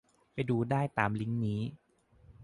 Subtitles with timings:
[0.33, 1.61] ไปดูได้ตามลิงก์นี้